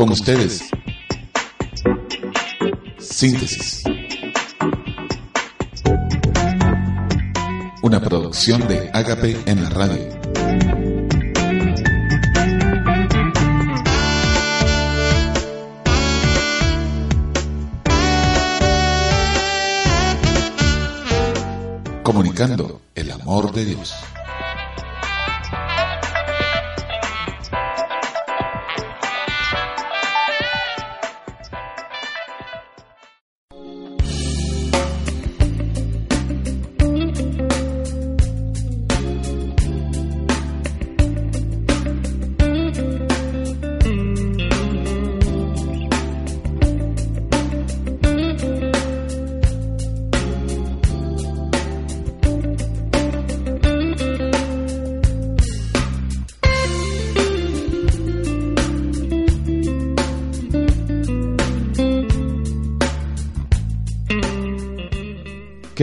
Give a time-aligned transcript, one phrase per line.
[0.00, 0.70] Con ustedes,
[2.98, 3.82] Síntesis.
[7.82, 10.08] Una producción de Agape en la radio.
[22.02, 23.94] Comunicando el amor de Dios.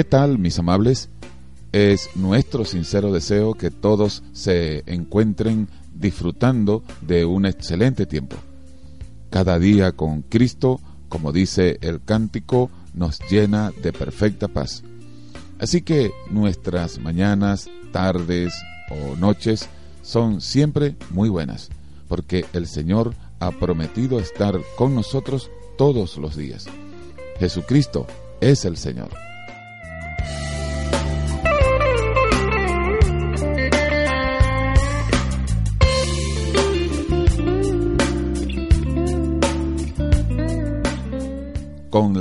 [0.07, 1.09] Tal, mis amables?
[1.71, 8.37] Es nuestro sincero deseo que todos se encuentren disfrutando de un excelente tiempo.
[9.29, 14.83] Cada día con Cristo, como dice el cántico, nos llena de perfecta paz.
[15.59, 18.53] Así que nuestras mañanas, tardes
[18.89, 19.67] o noches
[20.01, 21.69] son siempre muy buenas,
[22.07, 26.67] porque el Señor ha prometido estar con nosotros todos los días.
[27.39, 28.07] Jesucristo
[28.39, 29.09] es el Señor.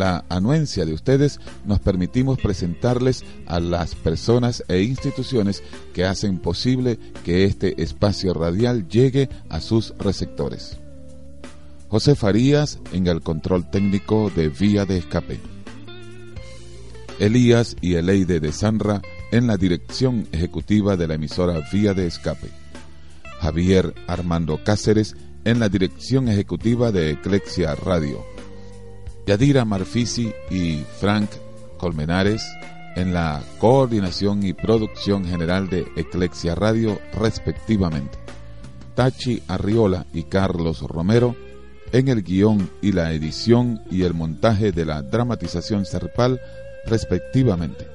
[0.07, 6.97] La anuencia de ustedes, nos permitimos presentarles a las personas e instituciones que hacen posible
[7.25, 10.79] que este espacio radial llegue a sus receptores.
[11.89, 15.41] José Farías en el control técnico de Vía de Escape.
[17.19, 19.03] Elías y Eleide de Sanra
[19.33, 22.49] en la dirección ejecutiva de la emisora Vía de Escape.
[23.41, 28.36] Javier Armando Cáceres en la dirección ejecutiva de Eclexia Radio
[29.27, 31.29] Yadira Marfisi y Frank
[31.79, 32.45] Colmenares
[32.95, 38.19] en la coordinación y producción general de Eclexia Radio respectivamente.
[38.95, 41.35] Tachi Arriola y Carlos Romero
[41.91, 46.41] en el guion y la edición y el montaje de la dramatización Serpal
[46.87, 47.89] respectivamente.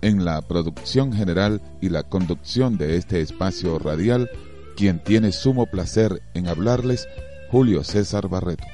[0.00, 4.30] En la producción general y la conducción de este espacio radial,
[4.76, 7.08] quien tiene sumo placer en hablarles,
[7.50, 8.64] Julio César Barreto.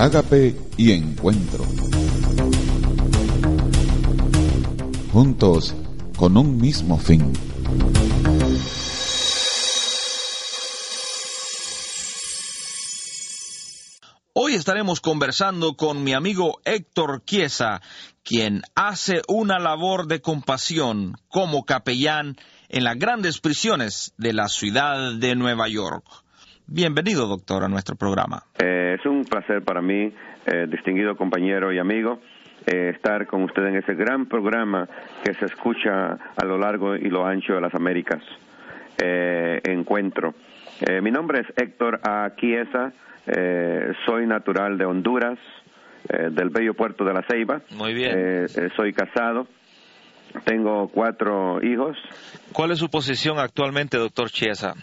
[0.03, 1.63] Ágape y Encuentro.
[5.13, 5.73] Juntos
[6.17, 7.31] con un mismo fin.
[14.33, 17.81] Hoy estaremos conversando con mi amigo Héctor Chiesa,
[18.23, 22.35] quien hace una labor de compasión como capellán
[22.67, 26.22] en las grandes prisiones de la ciudad de Nueva York.
[26.67, 28.43] Bienvenido, doctor, a nuestro programa.
[28.57, 30.11] Eh, es un placer para mí,
[30.45, 32.19] eh, distinguido compañero y amigo,
[32.65, 34.87] eh, estar con usted en ese gran programa
[35.23, 38.21] que se escucha a lo largo y lo ancho de las Américas.
[38.95, 40.33] encuentro.
[41.01, 42.93] mi nombre es Héctor Aquiesa,
[44.05, 45.37] soy natural de Honduras,
[46.07, 47.61] del bello puerto de La Ceiba.
[47.71, 48.47] Muy bien.
[48.77, 49.47] soy casado
[50.45, 51.97] tengo cuatro hijos.
[52.51, 54.73] ¿Cuál es su posición actualmente, doctor Chiesa?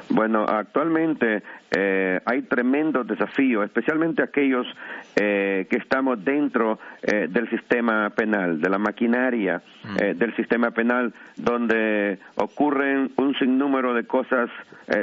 [0.09, 4.67] Bueno, actualmente eh, hay tremendos desafíos, especialmente aquellos
[5.15, 10.17] eh, que estamos dentro eh, del sistema penal, de la maquinaria mm.
[10.17, 14.49] del sistema penal, donde ocurren un sinnúmero de cosas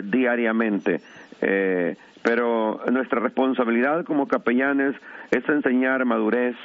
[0.04, 1.00] diariamente
[2.22, 4.94] pero nuestra responsabilidad como capellanes
[5.30, 6.56] es enseñar madurez,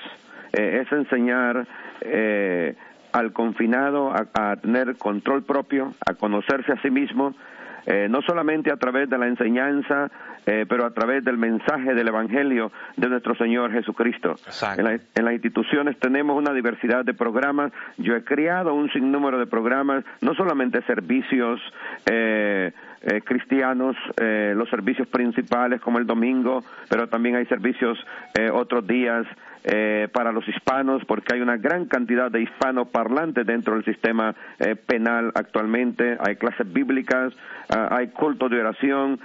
[0.54, 1.68] eh, es enseñar
[2.02, 2.76] eh,
[3.12, 7.34] al confinado a, tener control propio, a conocerse a sí mismo,
[7.88, 10.12] eh, no solamente a través de la enseñanza,
[10.70, 14.36] pero a través del mensaje del Evangelio de nuestro Señor Jesucristo.
[14.78, 17.74] En, en, las instituciones tenemos una diversidad de programas.
[17.98, 21.60] Yo he creado un sinnúmero de programas, no solamente servicios
[23.10, 27.98] eh, cristianos, eh, los servicios principales como el domingo, pero también hay servicios
[28.34, 29.26] eh, otros días
[30.14, 34.34] para los hispanos, porque hay una gran cantidad de hispanos parlantes dentro del sistema
[34.86, 37.34] penal actualmente, hay clases bíblicas,
[37.70, 39.20] ah, hay culto de oración.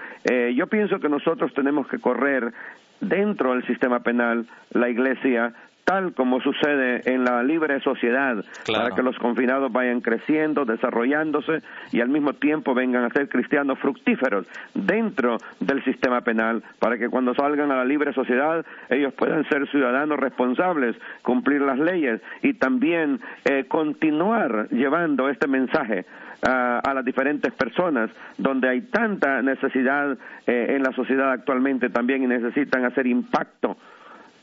[0.54, 2.52] yo pienso que nosotros tenemos que correr
[3.00, 5.52] dentro del sistema penal, la iglesia
[5.84, 12.00] tal como sucede en la libre sociedad, para que los confinados vayan creciendo, desarrollándose y
[12.00, 17.34] al mismo tiempo vengan a ser cristianos fructíferos dentro del sistema penal, para que cuando
[17.34, 23.20] salgan a la libre sociedad ellos puedan ser ciudadanos responsables, cumplir las leyes y también
[23.44, 26.04] eh, continuar llevando este mensaje
[26.42, 32.26] a, las diferentes personas, donde hay tanta necesidad eh, en la sociedad actualmente también y
[32.26, 33.76] necesitan hacer impacto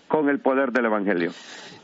[0.09, 1.31] con el poder del Evangelio.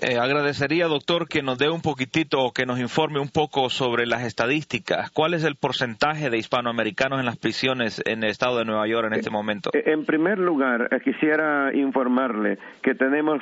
[0.02, 4.24] Eh, agradecería, doctor, que nos dé un poquitito, que nos informe un poco sobre las
[4.24, 5.10] estadísticas.
[5.12, 9.08] ¿Cuál es el porcentaje de hispanoamericanos en las prisiones en el estado de Nueva York
[9.08, 9.70] en este momento?
[9.74, 13.42] Eh, en primer lugar, eh, quisiera informarle que tenemos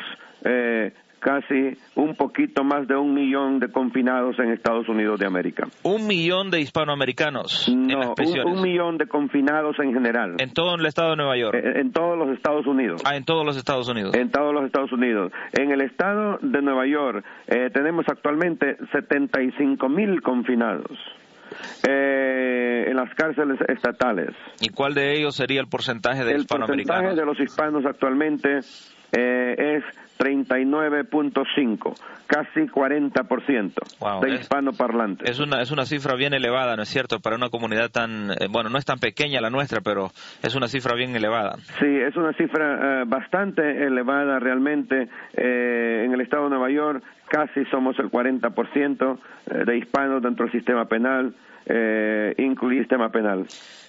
[1.23, 5.67] casi un poquito más de un millón de confinados en Estados Unidos de América.
[5.83, 8.45] ¿Un millón de hispanoamericanos en las prisiones?
[8.45, 10.35] Un, un, millón de confinados en general.
[10.37, 11.55] ¿En todo el estado de Nueva York?
[11.55, 13.01] En, en, todos los Estados Unidos.
[13.05, 14.13] Ah, en todos los Estados Unidos.
[14.13, 15.31] En todos los Estados Unidos.
[15.53, 20.97] En el estado de Nueva York eh, tenemos actualmente 75 mil confinados.
[21.87, 24.35] Eh, en las cárceles estatales.
[24.59, 27.11] ¿Y cuál de ellos sería el porcentaje de hispanoamericanos?
[27.11, 28.59] El porcentaje de los hispanos actualmente
[29.11, 29.83] eh, es
[30.23, 31.93] 39.5,
[32.27, 35.29] casi 40% de hispanoparlantes.
[35.29, 37.19] Es una, es una cifra bien elevada, ¿no es cierto?
[37.19, 40.11] Para una comunidad tan, eh, bueno, no es tan pequeña la nuestra, pero
[40.41, 41.57] es una cifra bien elevada.
[41.79, 45.09] Sí, es una cifra eh, bastante elevada realmente.
[45.33, 49.17] Eh, en el estado de Nueva York casi somos el 40%
[49.65, 51.33] de hispanos dentro del sistema penal,
[51.65, 53.45] eh, incluye el sistema penal.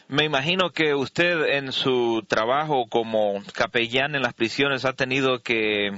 [0.09, 5.93] Me imagino que usted en su trabajo como capellán en las prisiones ha tenido que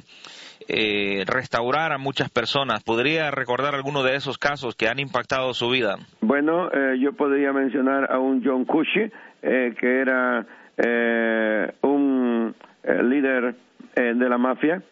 [0.68, 2.82] eh, restaurar a muchas personas.
[2.84, 5.96] ¿Podría recordar alguno de esos casos que han impactado su vida?
[6.20, 9.10] Bueno, eh, yo podría mencionar a un John Cushy,
[9.42, 10.46] eh, que era
[11.82, 13.54] un líder
[13.94, 14.82] de la mafia.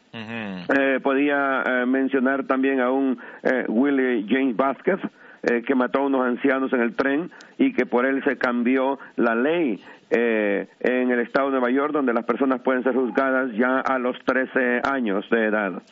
[1.02, 3.18] podía mencionar también a un
[3.68, 4.98] Willie James Vázquez,
[5.46, 8.98] eh, que mató a unos ancianos en el tren y que por él se cambió
[9.16, 13.52] la ley eh, en el estado de Nueva York, donde las personas pueden ser juzgadas
[13.52, 15.82] ya a los 13 años de edad.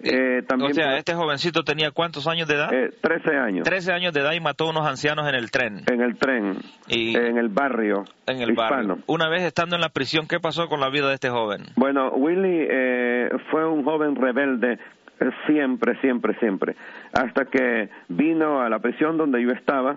[0.00, 2.72] Eh, también, o sea, este jovencito tenía cuántos años de edad?
[2.72, 3.64] Eh, 13 años.
[3.64, 5.84] 13 años de edad y mató a unos ancianos en el tren.
[5.90, 6.58] En el tren.
[6.88, 8.04] Y en el barrio.
[8.26, 8.98] En el barrio.
[9.06, 11.62] Una vez estando en la prisión, ¿qué pasó con la vida de este joven?
[11.76, 14.78] Bueno, Willy eh, fue un joven rebelde
[15.46, 16.76] siempre, siempre, siempre,
[17.12, 19.96] hasta que vino a la prisión donde yo estaba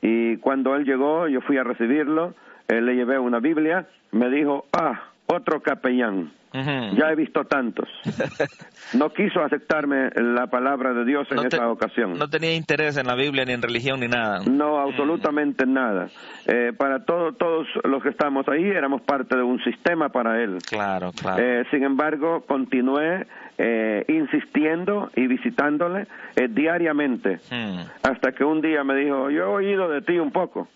[0.00, 2.34] y cuando él llegó yo fui a recibirlo,
[2.68, 6.32] él le llevé una Biblia, me dijo, ah, otro capellán.
[6.52, 7.88] Ya he visto tantos.
[8.94, 12.18] No quiso aceptarme la palabra de Dios en esa ocasión.
[12.18, 14.40] No tenía interés en la Biblia, ni en religión, ni nada.
[14.48, 16.08] No, absolutamente nada.
[16.46, 20.56] Eh, para todos los que estamos ahí, éramos parte de un sistema para él.
[20.66, 21.42] Claro, claro.
[21.42, 23.26] Eh, sin embargo, continué
[23.58, 26.06] eh, insistiendo y visitándole
[26.48, 27.80] diariamente, hmm.
[28.04, 30.66] hasta que un día me dijo, yo he oído de ti un poco.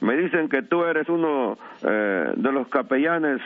[0.00, 3.40] Me dicen que tú eres uno de los capellanes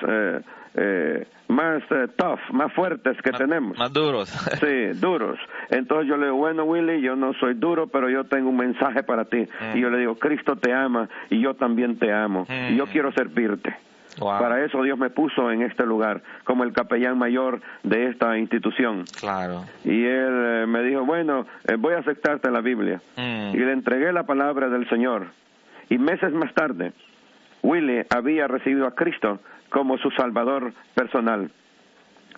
[0.74, 3.76] eh, más eh, tough, más fuertes que tenemos.
[3.76, 4.28] Más duros.
[4.60, 5.38] sí, duros.
[5.68, 9.02] Entonces yo le digo, bueno, Willy, yo no soy duro, pero yo tengo un mensaje
[9.02, 9.38] para ti.
[9.38, 9.76] Mm.
[9.76, 12.46] Y yo le digo, Cristo te ama y yo también te amo.
[12.70, 12.90] Y yo mm.
[12.90, 13.76] quiero servirte.
[14.18, 19.04] Para eso Dios me puso en este lugar como el capellán mayor de esta institución.
[19.18, 19.64] Claro.
[19.84, 21.46] Y él eh, me dijo, bueno,
[21.78, 23.00] voy a aceptarte la Biblia.
[23.16, 23.54] Mm.
[23.54, 25.28] Y le entregué la palabra del Señor.
[25.90, 26.92] Y meses más tarde,
[27.62, 31.50] Willy había recibido a Cristo como su salvador personal.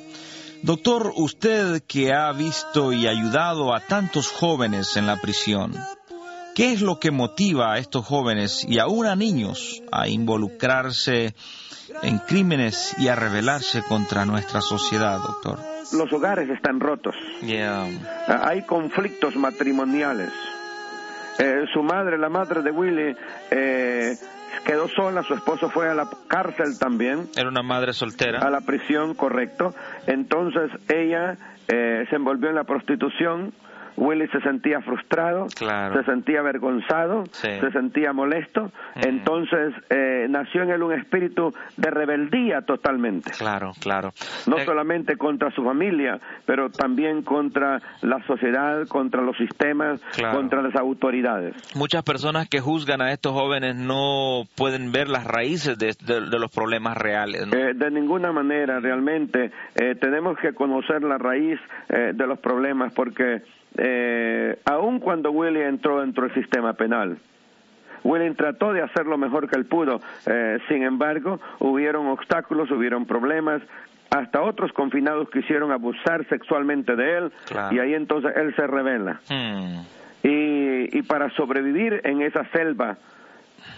[0.61, 5.73] Doctor, usted que ha visto y ayudado a tantos jóvenes en la prisión,
[6.57, 11.35] ¿qué es lo que motiva a estos jóvenes y aún a niños a involucrarse
[12.01, 15.59] en crímenes y a rebelarse contra nuestra sociedad, doctor?
[15.93, 17.13] Los hogares están rotos.
[17.61, 20.31] Ah, hay conflictos matrimoniales.
[21.37, 23.15] Eh, su madre, la madre de Willy,
[23.51, 24.15] eh,
[24.65, 27.29] quedó sola, su esposo fue a la cárcel también.
[27.37, 28.39] Era una madre soltera.
[28.39, 29.75] A la prisión, correcto.
[30.07, 33.53] Entonces ella eh, se envolvió en la prostitución
[33.97, 40.83] Willy se sentía frustrado, se sentía avergonzado, se sentía molesto, entonces eh, nació en él
[40.83, 43.31] un espíritu de rebeldía totalmente.
[43.31, 44.13] Claro, claro.
[44.45, 49.99] No eh, solamente contra su familia, pero también contra la sociedad, contra los sistemas,
[50.31, 51.55] contra las autoridades.
[51.75, 55.95] Muchas personas que juzgan a estos jóvenes no pueden ver las raíces de,
[56.39, 57.47] los problemas reales.
[57.51, 59.51] Eh, de ninguna manera, realmente.
[59.99, 63.41] tenemos que conocer la raíz de los problemas porque
[63.77, 67.17] eh, aun cuando Willy entró dentro del sistema penal.
[68.03, 73.05] William trató de hacer lo mejor que él pudo, eh, sin embargo, hubieron obstáculos, hubieron
[73.05, 73.61] problemas,
[74.09, 77.31] hasta otros confinados quisieron abusar sexualmente de él
[77.71, 79.19] y ahí entonces él se revela.
[79.29, 79.81] Hmm.
[80.23, 82.97] Y, y para sobrevivir en esa selva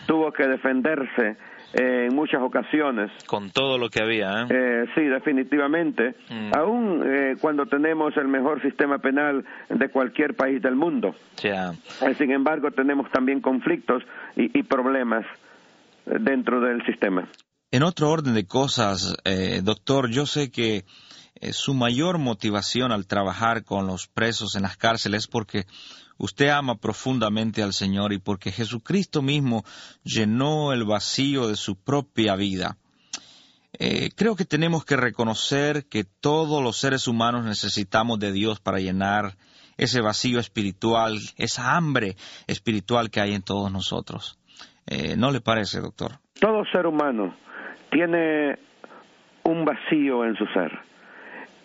[0.05, 1.37] tuvo que defenderse
[1.73, 3.11] eh, en muchas ocasiones.
[3.25, 4.47] Con todo lo que había, ¿eh?
[4.49, 6.15] Eh, sí, definitivamente.
[6.29, 6.51] Mm.
[6.57, 11.15] Aún eh, cuando tenemos el mejor sistema penal de cualquier país del mundo.
[11.41, 11.73] Ya.
[12.01, 14.03] Eh, Sin embargo, tenemos también conflictos
[14.35, 15.25] y, y problemas
[16.05, 17.27] dentro del sistema.
[17.71, 20.85] En otro orden de cosas, eh, doctor, yo sé que
[21.35, 25.65] eh, su mayor motivación al trabajar con los presos en las cárceles es porque
[26.19, 29.63] usted ama profundamente al Señor y porque Jesucristo mismo
[30.03, 32.77] llenó el vacío de su propia vida.
[33.73, 38.79] Eh, creo que tenemos que reconocer que todos los seres humanos necesitamos de Dios para
[38.79, 39.37] llenar
[39.77, 42.15] ese vacío espiritual, esa hambre
[42.47, 44.37] espiritual que hay en todos nosotros.
[44.87, 46.13] Eh, ¿No le parece, doctor?
[46.41, 47.35] Todo ser humano
[47.91, 48.59] tiene
[49.43, 50.71] un vacío en su ser,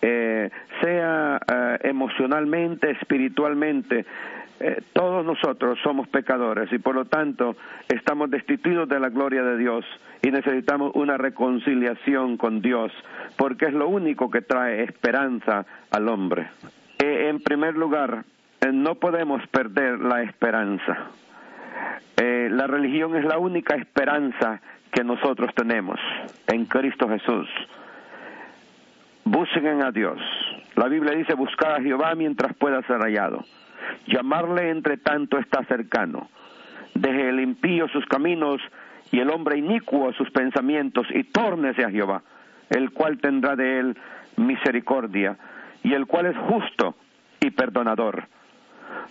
[0.01, 1.39] Eh, sea
[1.81, 4.05] emocionalmente, espiritualmente.
[4.59, 7.55] Eh, todos nosotros somos pecadores y por lo tanto
[7.89, 9.85] estamos destituidos de la gloria de Dios
[10.21, 12.91] y necesitamos una reconciliación con Dios
[13.37, 16.47] porque es lo único que trae esperanza al hombre.
[16.99, 18.23] Eh, en primer lugar,
[18.61, 21.09] eh, no podemos perder la esperanza.
[22.17, 25.99] Eh, la religión es la única esperanza que nosotros tenemos
[26.47, 27.47] en Cristo Jesús.
[29.25, 30.19] Busquen a Dios.
[30.75, 33.43] La Biblia dice buscar a Jehová mientras pueda ser hallado.
[34.05, 36.29] Llamarle entre tanto está cercano.
[36.93, 38.61] Deje el impío sus caminos
[39.11, 42.21] y el hombre inicuo sus pensamientos y tórnese a Jehová,
[42.69, 43.97] el cual tendrá de él
[44.37, 45.37] misericordia
[45.81, 46.95] y el cual es justo
[47.39, 48.27] y perdonador.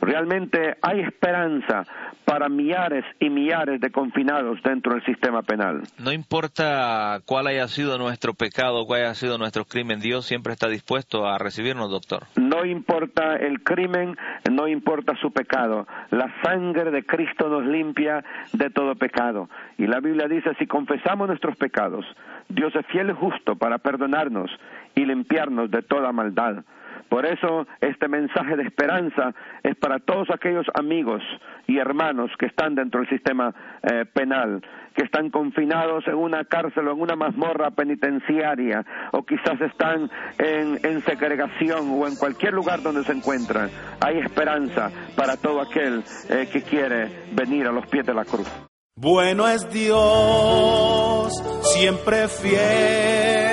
[0.00, 1.84] Realmente hay esperanza
[2.24, 5.82] para millares y millares de confinados dentro del sistema penal.
[5.98, 10.68] No importa cuál haya sido nuestro pecado, cuál haya sido nuestro crimen, Dios siempre está
[10.68, 12.24] dispuesto a recibirnos, doctor.
[12.36, 14.16] No importa el crimen,
[14.50, 15.86] no importa su pecado.
[16.10, 19.48] La sangre de Cristo nos limpia de todo pecado.
[19.78, 22.04] Y la Biblia dice, si confesamos nuestros pecados,
[22.48, 24.50] Dios es fiel y justo para perdonarnos
[24.94, 26.64] y limpiarnos de toda maldad.
[27.08, 31.22] Por eso este mensaje de esperanza es para todos aquellos amigos
[31.66, 34.62] y hermanos que están dentro del sistema eh, penal,
[34.94, 41.00] que están confinados en una cárcel o en una mazmorra penitenciaria, o quizás están en,
[41.02, 43.70] segregación o en cualquier lugar donde se encuentran.
[44.00, 48.48] Hay esperanza para todo aquel eh, que quiere venir a los pies de la cruz.
[48.96, 51.32] Bueno es Dios,
[51.74, 53.43] siempre fiel.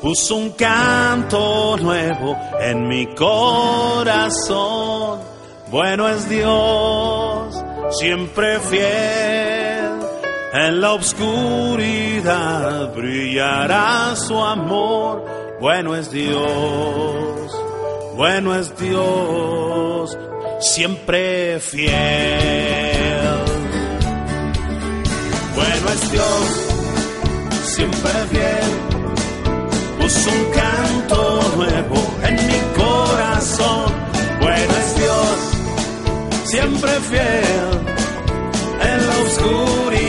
[0.00, 5.18] Puso un canto nuevo en mi corazón.
[5.70, 7.64] Bueno es Dios,
[7.98, 9.98] siempre fiel.
[10.52, 15.24] En la oscuridad brillará su amor.
[15.60, 17.52] Bueno es Dios,
[18.14, 20.16] bueno es Dios,
[20.60, 21.90] siempre fiel.
[25.56, 26.50] Bueno es Dios,
[27.64, 28.97] siempre fiel.
[30.08, 33.92] Un canto nuevo en mi corazón.
[34.40, 35.38] Bueno es Dios,
[36.44, 37.70] siempre fiel.
[38.80, 40.07] En la oscuridad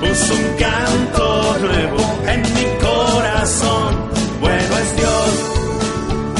[0.00, 3.92] puso un canto nuevo en mi corazón.
[4.40, 5.30] Bueno es Dios,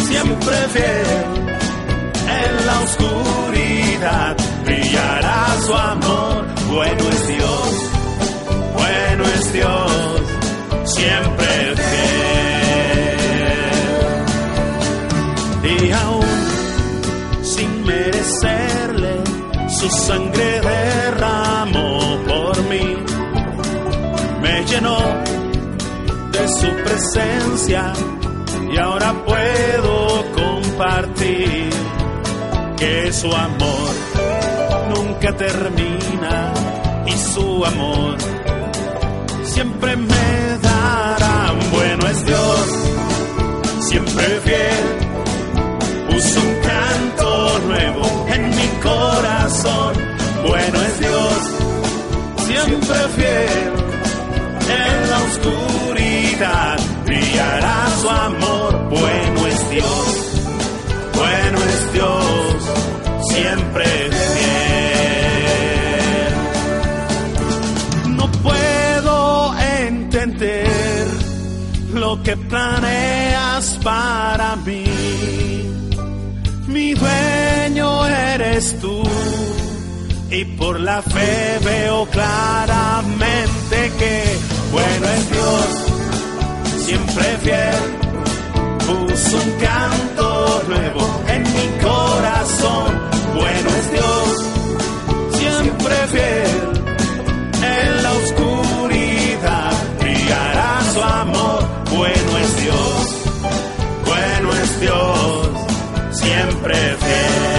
[0.08, 1.24] siempre fiel.
[2.42, 6.44] En la oscuridad brillará su amor.
[6.68, 7.70] Bueno es Dios,
[8.72, 10.22] bueno es Dios,
[10.84, 11.94] siempre fiel.
[15.64, 16.42] Y aún
[17.42, 19.14] sin merecerle,
[19.68, 21.03] su sangre derramó
[26.64, 27.92] su presencia
[28.72, 31.70] y ahora puedo compartir
[32.78, 33.92] que su amor
[34.94, 36.52] nunca termina
[37.06, 38.16] y su amor
[39.42, 41.52] siempre me dará.
[41.70, 42.66] Bueno es Dios,
[43.80, 44.84] siempre fiel,
[46.10, 49.92] puso un canto nuevo en mi corazón.
[50.48, 51.40] Bueno es Dios,
[52.46, 53.72] siempre fiel
[54.70, 56.13] en la oscuridad
[57.04, 58.88] brillará su amor.
[58.90, 60.32] Bueno es Dios,
[61.14, 62.54] bueno es Dios,
[63.28, 64.74] siempre fiel.
[68.16, 71.06] No puedo entender
[71.92, 74.84] lo que planeas para mí.
[76.66, 79.02] Mi dueño eres tú
[80.30, 84.24] y por la fe veo claramente que
[84.72, 85.83] bueno es Dios,
[86.84, 87.82] siempre fiel.
[88.86, 92.90] Puso un canto nuevo en mi corazón.
[93.34, 94.28] Bueno es Dios,
[95.38, 96.54] siempre fiel.
[97.76, 101.60] En la oscuridad brillará su amor.
[101.96, 103.04] Bueno es Dios,
[104.06, 105.48] bueno es Dios,
[106.12, 107.53] siempre fiel.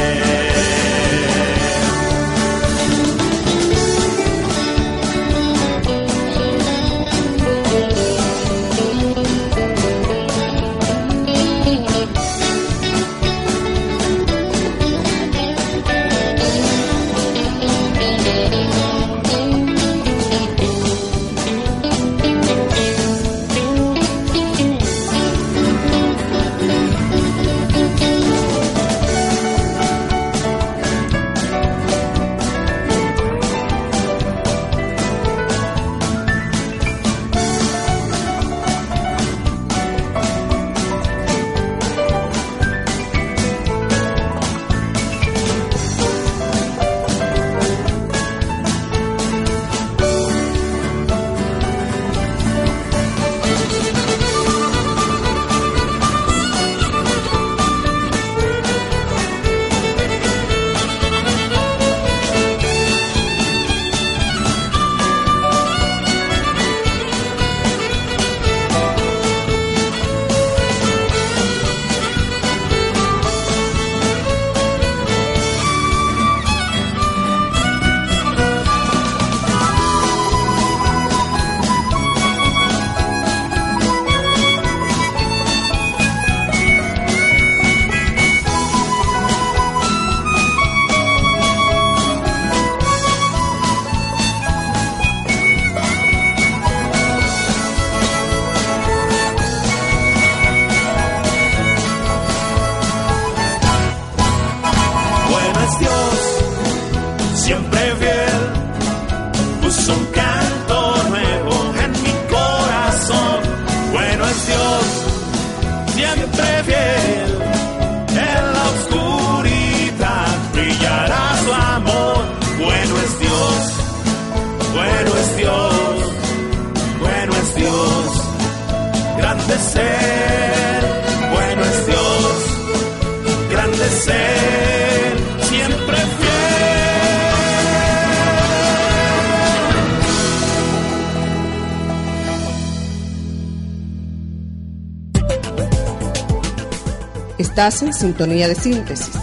[147.55, 149.15] Estás en sintonía de síntesis,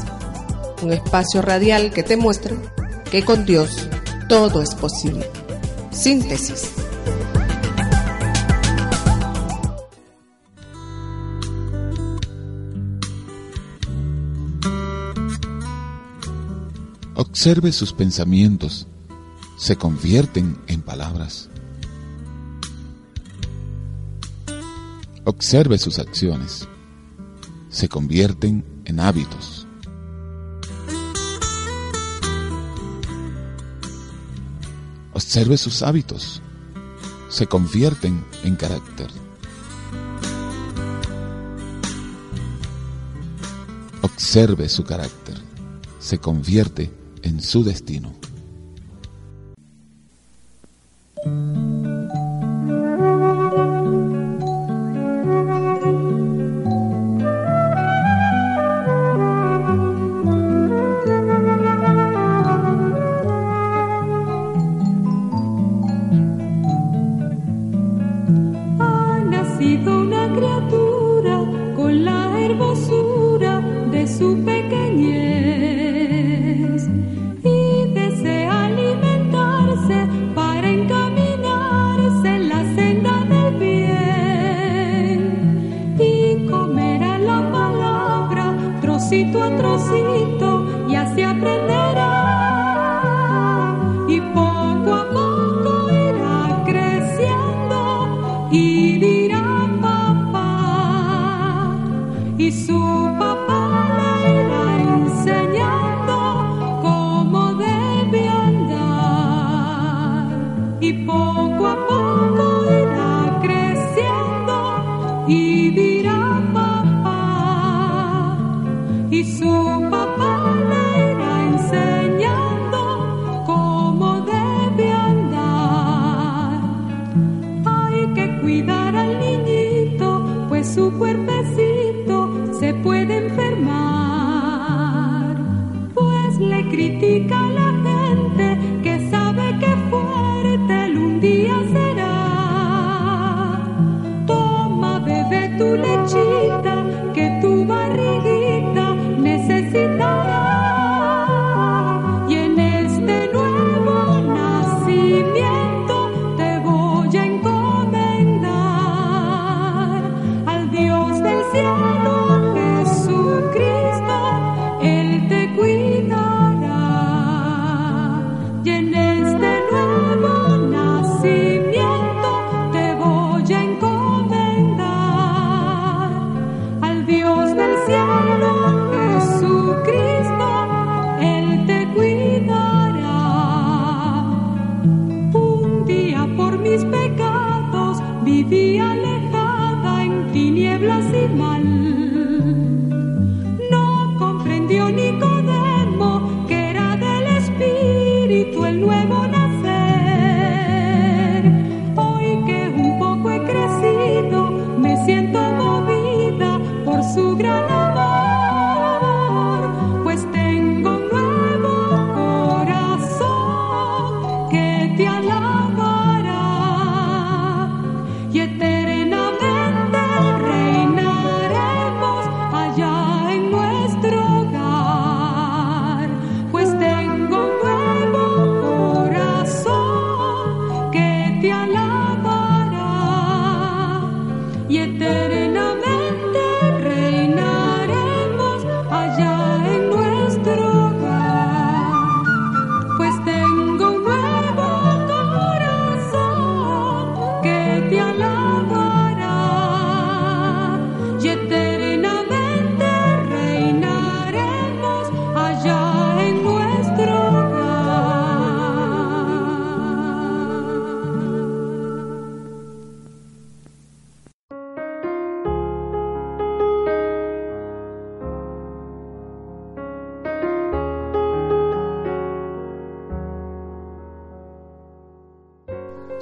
[0.81, 2.57] un espacio radial que te muestra
[3.11, 3.87] que con Dios
[4.27, 5.29] todo es posible.
[5.91, 6.73] Síntesis.
[17.15, 18.87] Observe sus pensamientos,
[19.59, 21.51] se convierten en palabras.
[25.25, 26.67] Observe sus acciones,
[27.83, 29.67] se convierten en hábitos.
[35.13, 36.41] Observe sus hábitos,
[37.29, 39.09] se convierten en carácter.
[44.03, 45.43] Observe su carácter,
[45.99, 46.89] se convierte
[47.23, 48.22] en su destino.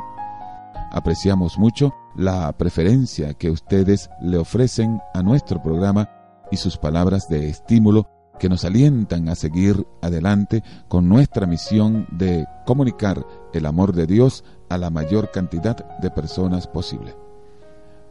[0.92, 6.10] Apreciamos mucho la preferencia que ustedes le ofrecen a nuestro programa
[6.52, 8.08] y sus palabras de estímulo
[8.40, 14.44] que nos alientan a seguir adelante con nuestra misión de comunicar el amor de Dios
[14.70, 17.16] a la mayor cantidad de personas posible.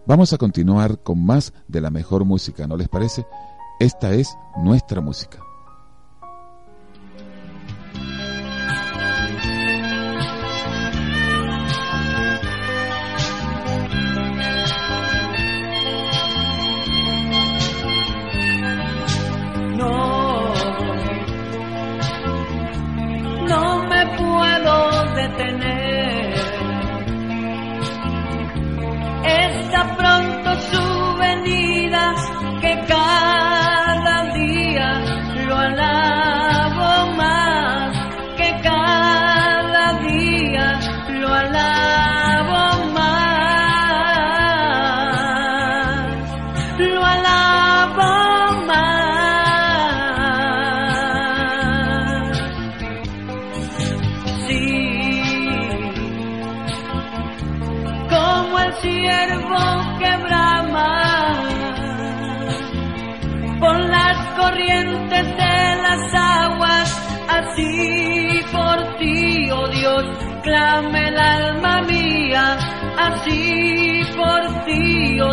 [0.06, 3.26] Vamos a continuar con más de la mejor música, ¿no les parece?
[3.80, 5.47] Esta es nuestra música.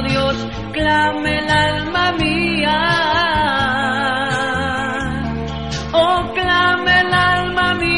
[0.02, 0.36] Dios,
[0.74, 2.78] clame el alma mía.
[5.94, 7.96] Oh, clame el alma mía.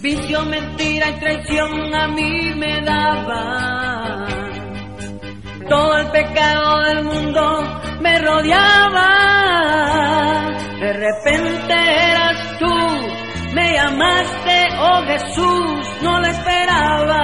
[0.00, 4.26] Vicio, mentira y traición a mí me daba.
[5.68, 7.62] Todo el pecado del mundo
[8.00, 9.26] me rodeaba.
[10.80, 12.74] De repente eras tú,
[13.54, 17.22] me llamaste, oh Jesús, no lo esperaba.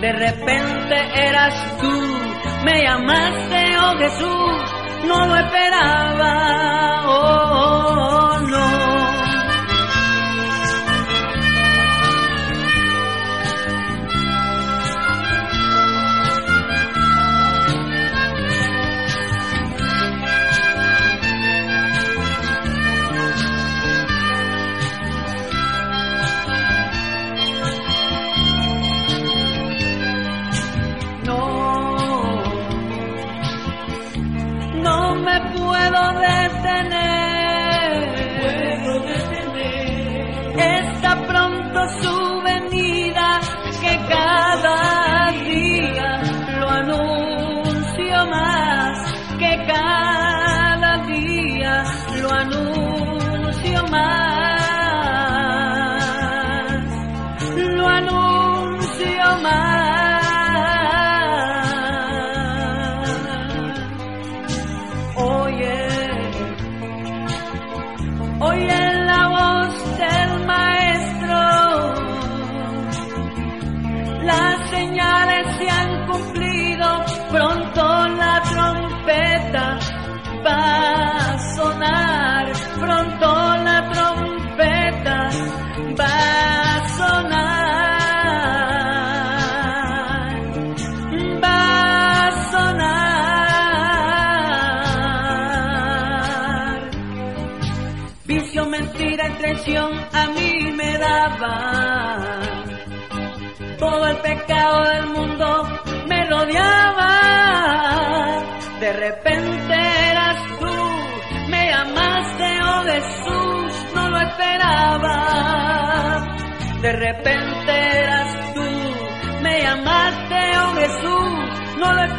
[0.00, 0.96] De repente
[1.28, 1.90] eras tú,
[2.64, 4.62] me llamaste, oh Jesús,
[5.08, 6.32] no lo esperaba.
[7.06, 8.33] Oh, oh, no.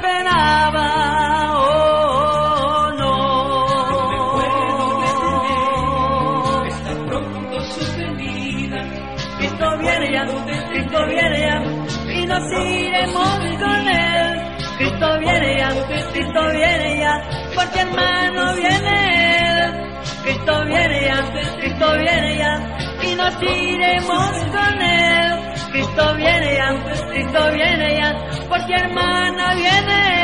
[0.06, 0.88] No esperaba.
[1.58, 1.86] Oh.
[9.38, 10.26] Cristo viene ya,
[10.70, 11.64] Cristo viene ya,
[12.14, 14.42] y nos iremos con él.
[14.78, 15.70] Cristo viene ya,
[16.12, 17.22] Cristo viene ya,
[17.56, 18.94] porque hermano viene
[19.50, 19.74] él.
[20.24, 25.45] Cristo viene ya, Cristo viene ya, y nos iremos con él.
[25.76, 26.70] Cristo viene ya,
[27.10, 28.16] Cristo viene ya,
[28.48, 30.15] porque hermana viene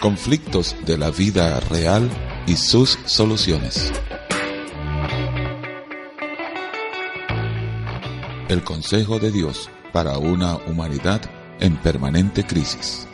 [0.00, 2.08] Conflictos de la vida real
[2.46, 3.92] y sus soluciones.
[8.48, 11.20] El Consejo de Dios para una humanidad
[11.60, 13.09] en permanente crisis.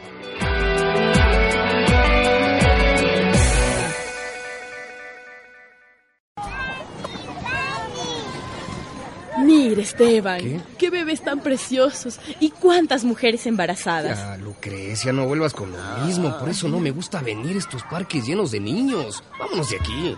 [9.98, 10.60] Esteban, ¿Qué?
[10.76, 10.90] ¿Qué?
[10.90, 14.18] bebés tan preciosos y cuántas mujeres embarazadas.
[14.18, 16.38] Ya, Lucrecia, no vuelvas con lo mismo.
[16.38, 19.24] Por eso no me gusta venir a estos parques llenos de niños.
[19.38, 20.16] Vámonos de aquí.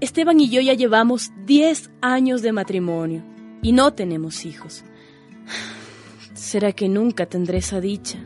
[0.00, 3.22] Esteban y yo ya llevamos 10 años de matrimonio
[3.60, 4.84] y no tenemos hijos.
[6.34, 8.18] ¿Será que nunca tendré esa dicha?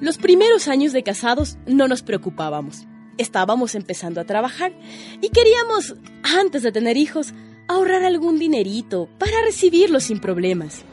[0.00, 2.86] Los primeros años de casados no nos preocupábamos.
[3.18, 4.72] Estábamos empezando a trabajar
[5.20, 7.34] y queríamos, antes de tener hijos,
[7.68, 10.84] ahorrar algún dinerito para recibirlos sin problemas.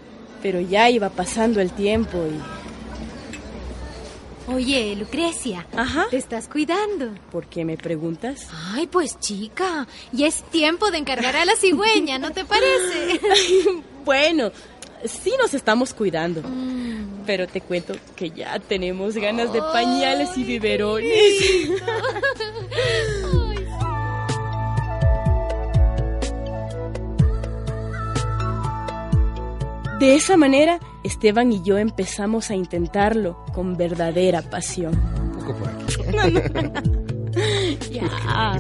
[0.44, 2.68] Pero ya iba pasando el tiempo y...
[4.52, 5.66] Oye, Lucrecia.
[5.76, 6.08] Ajá.
[6.10, 7.14] Te estás cuidando.
[7.32, 8.48] ¿Por qué me preguntas?
[8.74, 13.20] Ay, pues chica, ya es tiempo de encargar a la cigüeña, ¿no te parece?
[14.06, 14.52] bueno,
[15.06, 16.42] sí nos estamos cuidando.
[17.26, 21.12] Pero te cuento que ya tenemos ganas de pañales y biberones.
[30.00, 34.94] De esa manera, Esteban y yo empezamos a intentarlo con verdadera pasión.
[34.94, 37.08] Un poco por aquí.
[37.92, 38.60] Ya.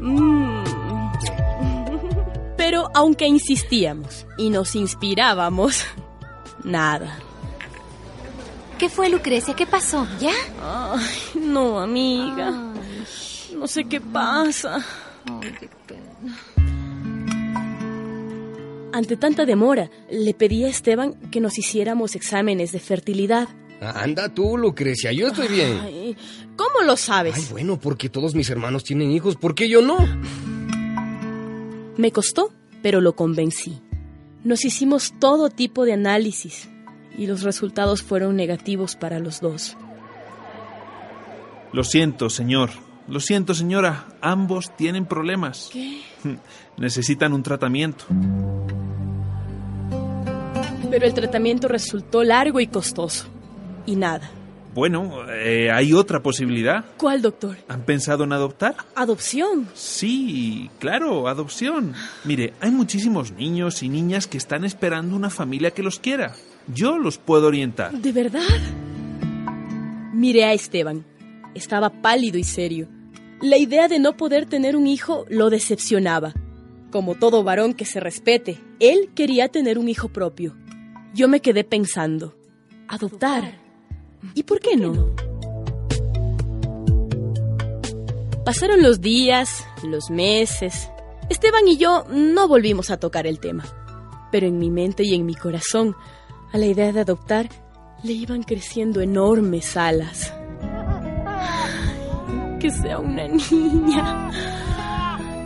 [0.00, 0.77] Mm.
[2.58, 5.84] Pero aunque insistíamos y nos inspirábamos,
[6.64, 7.18] nada.
[8.78, 9.54] ¿Qué fue, Lucrecia?
[9.54, 10.06] ¿Qué pasó?
[10.20, 10.34] ¿Ya?
[10.62, 12.50] Ay, no, amiga.
[13.56, 14.84] No sé qué pasa.
[15.24, 16.38] Ay, qué pena.
[18.92, 23.48] Ante tanta demora, le pedí a Esteban que nos hiciéramos exámenes de fertilidad.
[23.80, 25.78] Anda tú, Lucrecia, yo estoy bien.
[25.80, 26.16] Ay,
[26.56, 27.36] ¿Cómo lo sabes?
[27.36, 29.98] Ay, bueno, porque todos mis hermanos tienen hijos, ¿por qué yo no?
[31.98, 33.80] Me costó, pero lo convencí.
[34.44, 36.68] Nos hicimos todo tipo de análisis
[37.18, 39.76] y los resultados fueron negativos para los dos.
[41.72, 42.70] Lo siento, señor.
[43.08, 44.06] Lo siento, señora.
[44.20, 45.70] Ambos tienen problemas.
[45.72, 46.00] ¿Qué?
[46.76, 48.04] Necesitan un tratamiento.
[50.88, 53.26] Pero el tratamiento resultó largo y costoso.
[53.86, 54.30] Y nada.
[54.78, 56.84] Bueno, eh, hay otra posibilidad.
[56.98, 57.56] ¿Cuál, doctor?
[57.66, 58.76] ¿Han pensado en adoptar?
[58.94, 59.66] Adopción.
[59.74, 61.94] Sí, claro, adopción.
[62.22, 66.36] Mire, hay muchísimos niños y niñas que están esperando una familia que los quiera.
[66.72, 67.90] Yo los puedo orientar.
[67.90, 68.46] ¿De verdad?
[70.14, 71.04] Miré a Esteban.
[71.56, 72.86] Estaba pálido y serio.
[73.42, 76.34] La idea de no poder tener un hijo lo decepcionaba.
[76.92, 80.54] Como todo varón que se respete, él quería tener un hijo propio.
[81.14, 82.36] Yo me quedé pensando,
[82.86, 83.57] adoptar.
[84.34, 85.14] ¿Y por qué no?
[88.44, 90.90] Pasaron los días, los meses.
[91.28, 93.64] Esteban y yo no volvimos a tocar el tema.
[94.32, 95.94] Pero en mi mente y en mi corazón,
[96.52, 97.48] a la idea de adoptar,
[98.02, 100.32] le iban creciendo enormes alas.
[102.60, 104.30] Que sea una niña.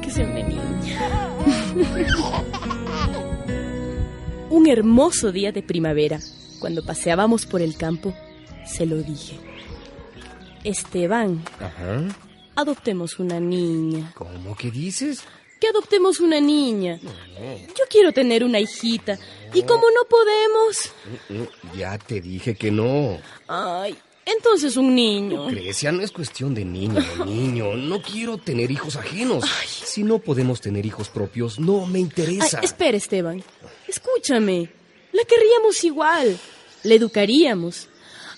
[0.00, 1.32] Que sea una niña.
[4.50, 6.20] Un hermoso día de primavera,
[6.60, 8.12] cuando paseábamos por el campo,
[8.66, 9.36] se lo dije.
[10.64, 12.02] Esteban, Ajá.
[12.54, 14.12] adoptemos una niña.
[14.14, 15.22] ¿Cómo que dices?
[15.60, 16.98] Que adoptemos una niña.
[17.02, 19.18] Yo quiero tener una hijita.
[19.54, 20.92] Y como no podemos...
[21.28, 23.18] Mm, Ya te dije que no.
[23.46, 23.96] Ay,
[24.26, 25.48] entonces un niño.
[25.48, 27.74] Lucrecia, no es cuestión de niño niño.
[27.76, 29.44] No quiero tener hijos ajenos.
[29.66, 32.60] Si no podemos tener hijos propios, no me Ay, interesa.
[32.60, 33.42] espera, Esteban.
[33.86, 34.70] Escúchame.
[35.12, 36.38] La querríamos igual.
[36.84, 37.88] La educaríamos.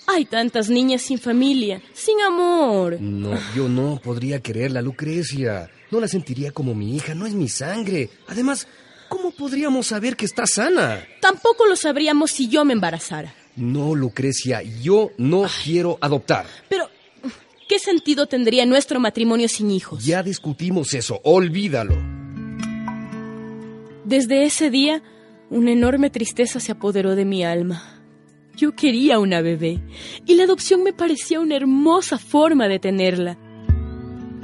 [0.07, 2.99] Hay tantas niñas sin familia, sin amor.
[3.01, 5.69] No, yo no podría quererla, Lucrecia.
[5.91, 8.09] No la sentiría como mi hija, no es mi sangre.
[8.27, 8.67] Además,
[9.09, 11.03] ¿cómo podríamos saber que está sana?
[11.21, 13.33] Tampoco lo sabríamos si yo me embarazara.
[13.55, 16.45] No, Lucrecia, yo no quiero adoptar.
[16.69, 16.89] Pero,
[17.67, 20.05] ¿qué sentido tendría nuestro matrimonio sin hijos?
[20.05, 21.95] Ya discutimos eso, olvídalo.
[24.03, 25.01] Desde ese día,
[25.49, 27.94] una enorme tristeza se apoderó de mi alma.
[28.55, 29.81] Yo quería una bebé
[30.25, 33.37] y la adopción me parecía una hermosa forma de tenerla.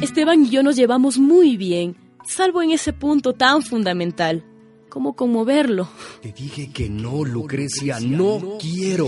[0.01, 1.95] Esteban y yo nos llevamos muy bien,
[2.25, 4.43] salvo en ese punto tan fundamental,
[4.89, 5.87] como conmoverlo.
[6.21, 9.07] Te dije que no, Lucrecia, no quiero.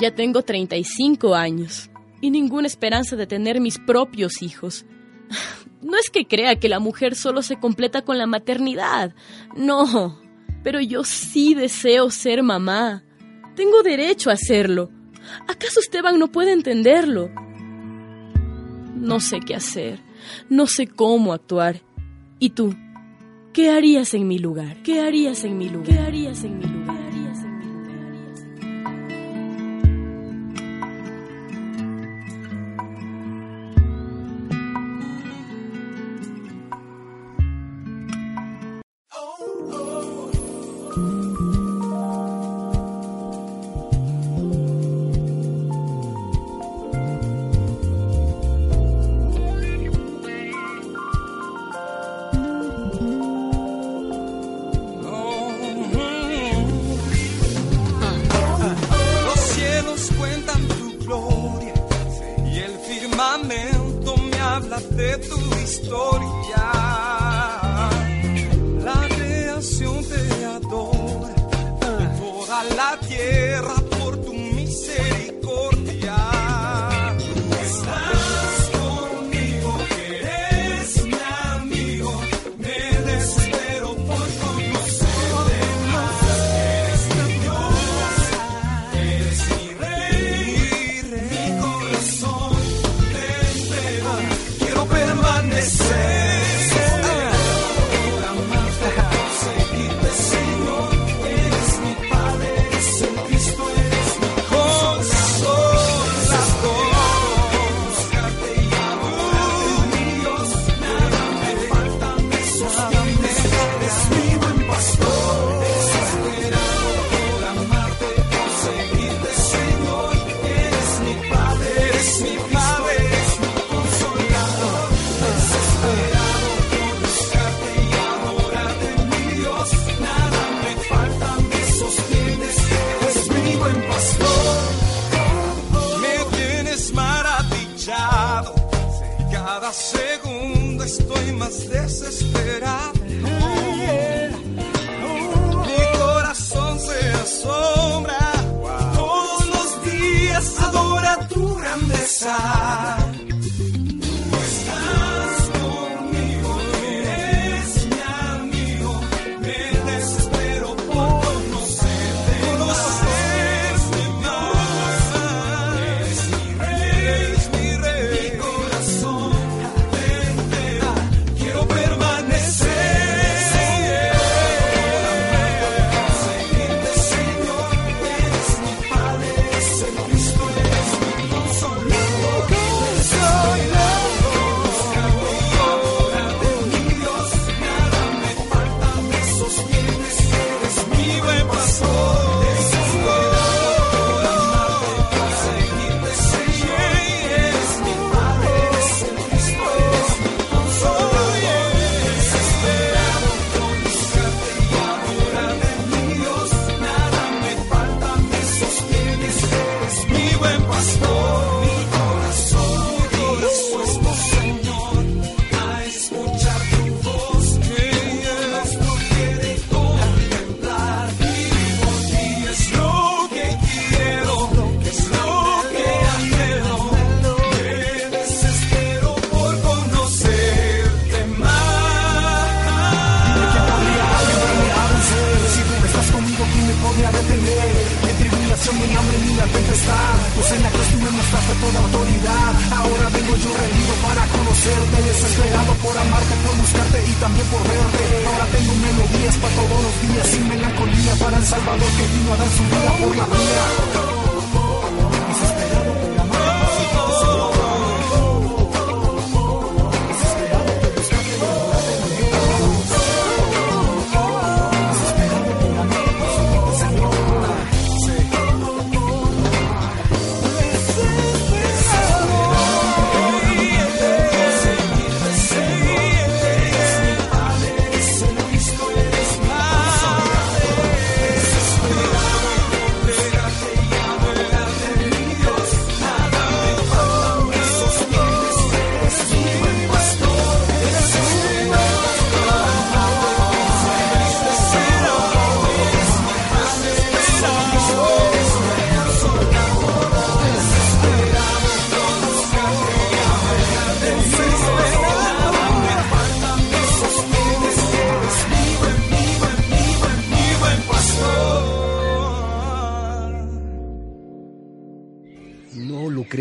[0.00, 4.84] Ya tengo 35 años y ninguna esperanza de tener mis propios hijos.
[5.80, 9.14] No es que crea que la mujer solo se completa con la maternidad,
[9.56, 10.18] no,
[10.62, 13.02] pero yo sí deseo ser mamá.
[13.56, 14.90] Tengo derecho a hacerlo.
[15.46, 17.30] ¿Acaso Esteban no puede entenderlo?
[18.94, 20.00] No sé qué hacer,
[20.48, 21.80] no sé cómo actuar.
[22.38, 22.74] ¿Y tú?
[23.52, 24.82] ¿Qué harías en mi lugar?
[24.82, 25.88] ¿Qué harías en mi lugar?
[25.88, 26.97] ¿Qué harías en mi lugar?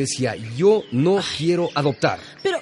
[0.08, 2.20] Lucrecia, yo no quiero adoptar.
[2.42, 2.60] Pero,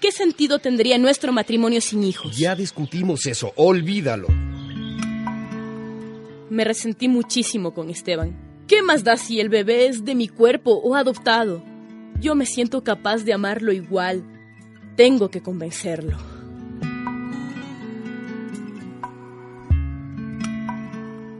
[0.00, 2.36] ¿qué sentido tendría nuestro matrimonio sin hijos?
[2.36, 4.26] Ya discutimos eso, olvídalo.
[6.50, 8.36] Me resentí muchísimo con Esteban.
[8.66, 11.62] ¿Qué más da si el bebé es de mi cuerpo o adoptado?
[12.20, 14.24] Yo me siento capaz de amarlo igual.
[14.96, 16.16] Tengo que convencerlo.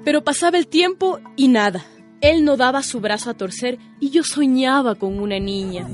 [0.04, 1.84] Pero pasaba el tiempo y nada.
[2.20, 5.86] Él no daba su brazo a torcer y yo soñaba con una niña.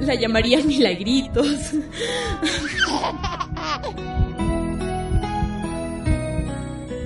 [0.00, 1.72] La llamaría Milagritos.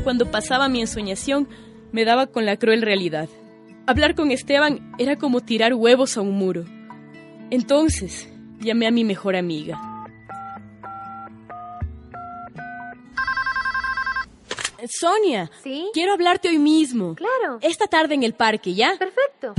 [0.04, 1.48] Cuando pasaba mi ensoñación,
[1.90, 3.28] me daba con la cruel realidad.
[3.86, 6.64] Hablar con Esteban era como tirar huevos a un muro.
[7.50, 8.28] Entonces,
[8.60, 9.95] llamé a mi mejor amiga.
[14.88, 15.88] Sonia, ¿Sí?
[15.92, 17.14] quiero hablarte hoy mismo.
[17.14, 17.58] Claro.
[17.62, 18.94] Esta tarde en el parque, ¿ya?
[18.98, 19.54] Perfecto.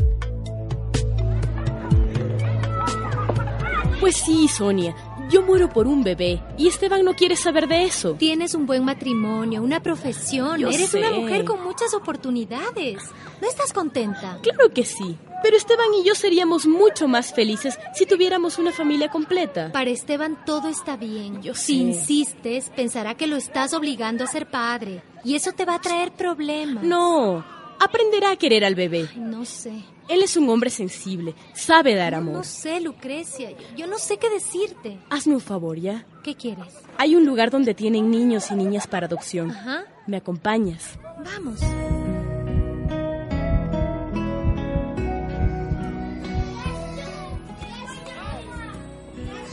[4.00, 4.96] Pues sí, Sonia.
[5.30, 8.14] Yo muero por un bebé y Esteban no quiere saber de eso.
[8.14, 10.58] Tienes un buen matrimonio, una profesión.
[10.60, 11.00] Yo Eres sé.
[11.00, 13.04] una mujer con muchas oportunidades.
[13.42, 14.40] ¿No estás contenta?
[14.42, 15.18] Claro que sí.
[15.44, 19.72] Pero Esteban y yo seríamos mucho más felices si tuviéramos una familia completa.
[19.72, 21.42] Para Esteban todo está bien.
[21.42, 21.84] Yo Si sé.
[21.84, 25.04] insistes, pensará que lo estás obligando a ser padre.
[25.24, 26.84] Y eso te va a traer problemas.
[26.84, 27.46] No,
[27.80, 29.10] aprenderá a querer al bebé.
[29.16, 29.74] No sé.
[30.08, 32.46] Él es un hombre sensible, sabe dar No amor.
[32.46, 33.52] sé, Lucrecia.
[33.52, 34.98] Yo, yo no sé qué decirte.
[35.10, 36.06] Hazme un favor, ¿ya?
[36.24, 36.74] ¿Qué quieres?
[36.98, 39.52] Hay un lugar donde tienen niños y niñas para adopción.
[39.52, 39.84] Ajá.
[40.08, 40.98] ¿Me acompañas?
[41.26, 41.60] Vamos.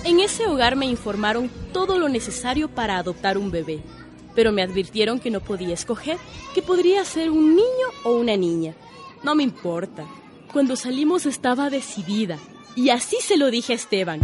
[0.04, 3.80] En ese hogar me informaron todo lo necesario para adoptar un bebé,
[4.34, 6.18] pero me advirtieron que no podía escoger,
[6.54, 8.74] que podría ser un niño o una niña.
[9.22, 10.06] No me importa.
[10.52, 12.38] Cuando salimos estaba decidida,
[12.76, 14.20] y así se lo dije a Esteban.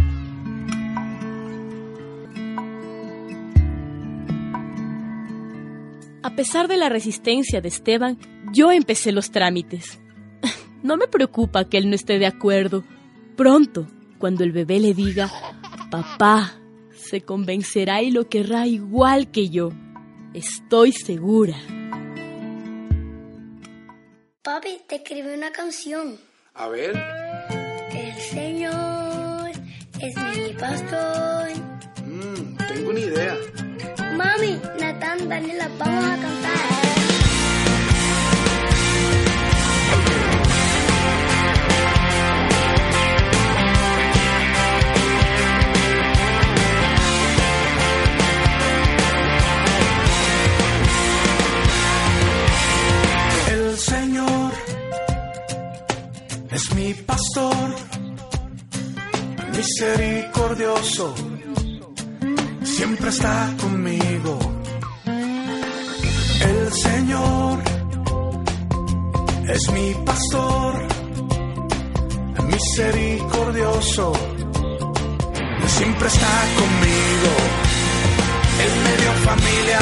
[6.21, 8.19] A pesar de la resistencia de Esteban,
[8.53, 9.99] yo empecé los trámites.
[10.83, 12.83] No me preocupa que él no esté de acuerdo.
[13.35, 13.85] Pronto,
[14.17, 15.31] cuando el bebé le diga,
[15.91, 16.57] papá,
[16.95, 19.69] se convencerá y lo querrá igual que yo.
[20.33, 21.57] Estoy segura.
[24.41, 26.17] Papi, te escribí una canción.
[26.55, 26.95] A ver.
[27.93, 29.51] El Señor
[29.99, 31.49] es mi pastor.
[32.05, 33.35] Mm, tengo una idea.
[34.15, 36.90] Mami, Natán, Daniela, vamos a cantar.
[53.81, 54.51] Señor
[56.51, 57.75] es mi pastor,
[59.51, 61.15] misericordioso,
[62.63, 64.37] siempre está conmigo.
[66.41, 67.59] El Señor
[69.47, 70.87] es mi pastor,
[72.51, 74.13] misericordioso,
[75.65, 77.31] siempre está conmigo.
[78.63, 79.79] Él me dio familia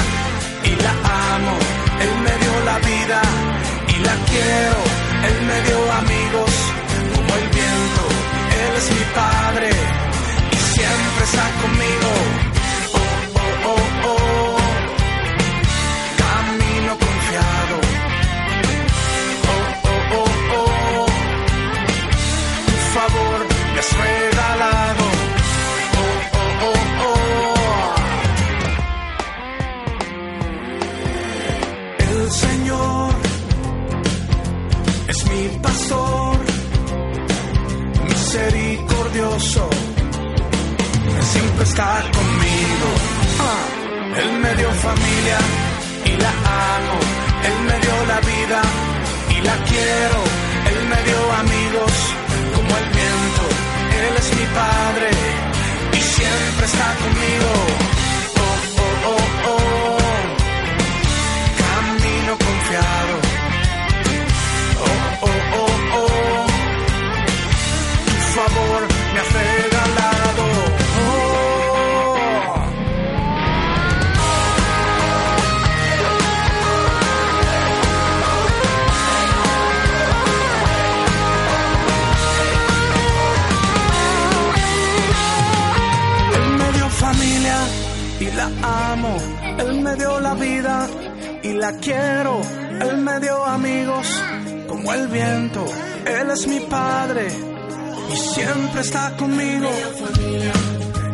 [0.64, 1.58] y la amo.
[2.00, 3.49] Él me dio la vida
[4.08, 4.80] la quiero.
[5.28, 6.52] Él me dio amigos
[7.16, 8.04] como el viento.
[8.62, 9.70] Él es mi padre
[10.52, 12.12] y siempre está conmigo.
[12.94, 14.58] Oh, oh, oh, oh.
[16.24, 17.76] Camino confiado.
[19.54, 21.08] Oh, oh, oh, oh.
[22.68, 23.40] Tu favor
[23.74, 23.92] me has
[35.10, 36.38] es mi pastor,
[38.08, 39.70] misericordioso,
[41.32, 42.90] siempre está conmigo.
[43.50, 45.40] Ah, Él me dio familia
[46.06, 46.34] y la
[46.76, 46.98] amo,
[47.50, 48.62] Él me dio la vida
[49.36, 50.20] y la quiero,
[50.72, 51.94] Él me dio amigos
[52.56, 53.44] como el viento,
[54.04, 55.10] Él es mi Padre
[55.94, 57.52] y siempre está conmigo.
[58.42, 59.59] Oh, oh, oh, oh
[89.90, 90.88] me dio la vida
[91.42, 92.42] y la quiero.
[92.82, 94.08] Él me dio amigos
[94.68, 95.66] como el viento.
[96.06, 97.28] Él es mi padre
[98.14, 99.70] y siempre está conmigo.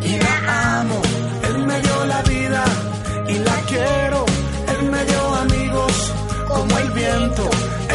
[0.02, 1.00] Y la amo.
[1.48, 2.64] Él me dio la vida
[3.28, 4.20] y la quiero.
[4.72, 5.92] Él me dio amigos
[6.48, 7.44] como el viento.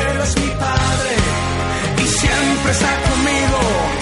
[0.08, 1.12] Él es mi padre
[2.04, 4.01] y siempre está conmigo.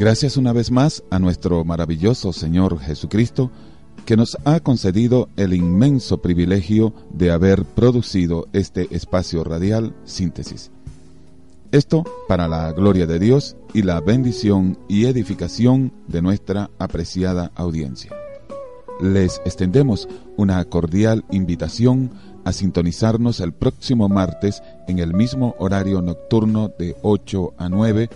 [0.00, 3.50] Gracias una vez más a nuestro maravilloso Señor Jesucristo,
[4.06, 10.70] que nos ha concedido el inmenso privilegio de haber producido este espacio radial Síntesis.
[11.70, 18.16] Esto para la gloria de Dios y la bendición y edificación de nuestra apreciada audiencia.
[19.02, 22.10] Les extendemos una cordial invitación
[22.46, 28.08] a sintonizarnos el próximo martes en el mismo horario nocturno de 8 a 9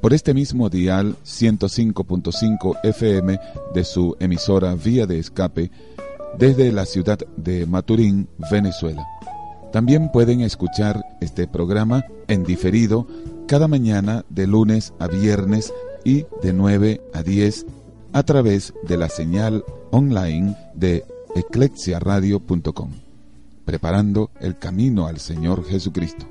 [0.00, 3.40] por este mismo dial 105.5 FM
[3.74, 5.70] de su emisora Vía de Escape
[6.38, 9.04] desde la ciudad de Maturín, Venezuela.
[9.72, 13.06] También pueden escuchar este programa en diferido
[13.46, 15.72] cada mañana de lunes a viernes
[16.04, 17.66] y de 9 a 10
[18.12, 22.90] a través de la señal online de eclexiaradio.com,
[23.64, 26.26] preparando el camino al Señor Jesucristo.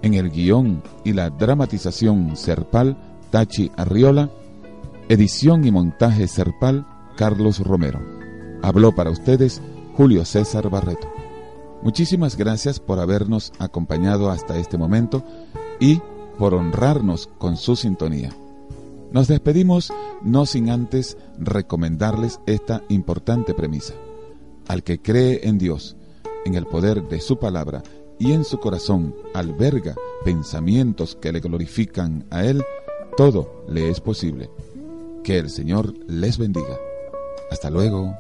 [0.03, 2.97] En el guion y la dramatización Serpal,
[3.31, 4.31] Tachi Arriola.
[5.09, 6.87] Edición y montaje Serpal,
[7.17, 8.01] Carlos Romero.
[8.63, 9.63] Habló para ustedes
[9.97, 11.09] Julio César Barreto.
[11.83, 15.25] Muchísimas gracias por habernos acompañado hasta este momento
[15.81, 16.01] y
[16.39, 18.31] por honrarnos con su sintonía.
[19.11, 19.93] Nos despedimos
[20.23, 23.95] no sin antes recomendarles esta importante premisa.
[24.67, 25.97] Al que cree en Dios,
[26.45, 27.83] en el poder de su palabra
[28.19, 29.95] y en su corazón alberga
[30.25, 32.63] pensamientos que le glorifican a Él,
[33.17, 34.51] todo le es posible.
[35.23, 36.79] Que el Señor les bendiga.
[37.51, 38.17] Hasta luego.